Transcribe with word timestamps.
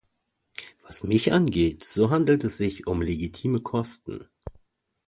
Was 0.81 1.03
mich 1.03 1.31
angeht, 1.31 1.83
so 1.83 2.09
handelt 2.09 2.43
es 2.43 2.57
sich 2.57 2.87
um 2.87 3.03
legitime 3.03 3.59
Kosten. 3.61 4.25